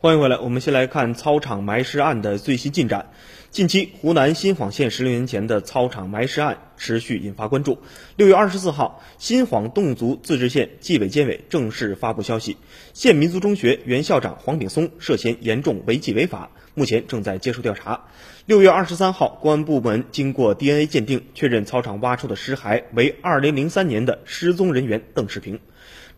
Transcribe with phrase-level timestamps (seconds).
[0.00, 3.10] 欢迎回来，我们先来看操场埋尸案的最新进展。
[3.50, 7.80] 近期，湖南新晃县十六年前的操场埋尸案持续引发关注。
[8.14, 12.58] 六月二十四号，新晃侗族自治县纪委监委正式发布消息，
[12.94, 18.04] 县民族中学原校长黄炳松涉嫌严重违纪违法，目前正在接受调查。
[18.46, 25.58] 六月二十三号，公安部门经过 DNA 鉴定，确认操场挖出的尸骸为二零零三年的失踪人员邓世平。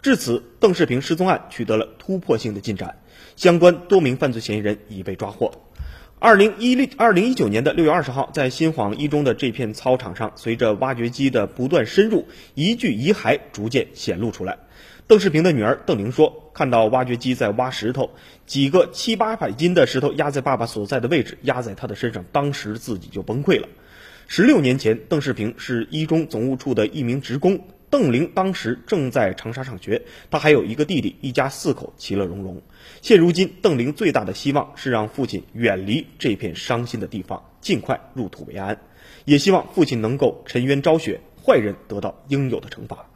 [0.02, 2.96] 至此，邓世平失踪案取得了突破性的进展，
[3.36, 5.52] 相关多名犯罪嫌疑人已被抓获。
[6.18, 14.58] 二零一六二零一九年的六月二十号，在新晃一中的这片操场上，随着挖掘机的不断深入，一具遗骸逐渐显露出来。
[15.06, 18.10] 邓世平的女儿邓玲说：“看到挖掘机在挖石头，
[18.46, 23.68] 几个七八百斤的石头压在爸爸所在的位置，压在他的身上，当时自己就崩溃了。”
[24.28, 27.66] 十六年前，邓世平是一中总务处的一名职工。
[27.90, 32.62] 邓玲当时正在长沙上学，她还有一个弟弟，一家四口其乐融融。
[33.02, 38.78] 现如今，邓玲最大的希望是让父亲远离这片伤心的地方，尽快入土为安，
[39.24, 43.06] 也希望父亲能够沉冤昭雪，坏人得到应有的惩罚。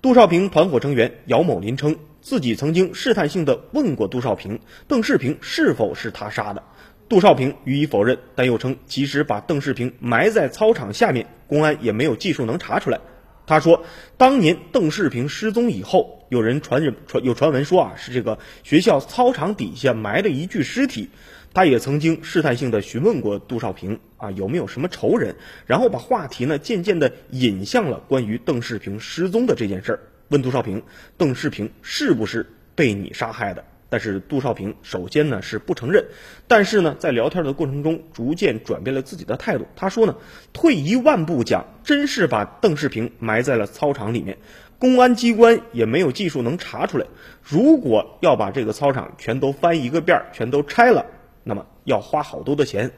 [0.00, 6.62] 杜少平团伙成员姚某林称，自己曾经试探性的问过杜少平，邓世平是否是他杀的。
[7.08, 13.00] 杜少平予以否认，但又称，即使把邓世平埋在操场下面，公安也没有技术能查出来。
[13.46, 13.84] 他说，
[14.16, 21.08] 当年邓世平失踪以后，有人传传有传闻说啊，是这个学校操场底下埋了一具尸体。
[21.54, 30.82] 他也曾经试探性的询问过杜少平啊，有没有什么仇人，然后把话题呢渐渐的引向了关于邓世平失踪的这件事儿，问杜少平，
[31.16, 33.64] 邓世平是不是被你杀害的？
[33.96, 36.04] 但是杜少平首先呢是不承认，
[36.46, 39.66] 但是呢在聊天的过程中逐渐转变了自己的态度。
[39.74, 40.14] 他说呢，
[40.52, 44.36] 退一万步讲，真是把邓世平埋在了操场里面，
[44.78, 47.06] 公安机关也没有技术能查出来。
[47.42, 51.06] 如果要把这个操场全都翻一个遍儿，全都拆了，
[51.42, 52.90] 那么要花好多的钱，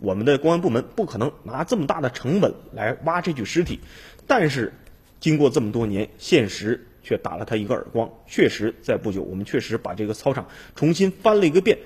[0.00, 3.78] 我们的公安部门不可能拿这么大的成本来挖这具尸体。
[4.26, 4.72] 但是
[5.20, 6.86] 经过这么多年，现实。
[7.06, 8.10] 却打了他一个耳光。
[8.26, 11.78] 确实，在不久，我们确实把这个操场重新翻了一个遍，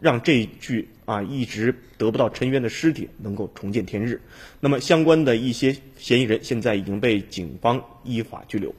[0.00, 4.20] 让这具啊一直得不到沉冤的尸体能够重见天日。
[4.58, 8.74] 那么，相关的一些嫌疑人现在已经被警方依法拘留。